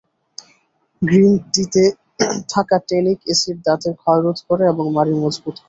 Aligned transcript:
Green 1.01 1.31
টিতে 1.51 1.83
থাকা 2.49 2.77
tannic 2.87 3.19
acid 3.25 3.57
দাঁতের 3.65 3.93
ক্ষয়রোধ 4.01 4.37
করে 4.47 4.63
এবং 4.67 4.85
মাড়ি 4.95 5.13
মজবুত 5.15 5.45
করে। 5.47 5.59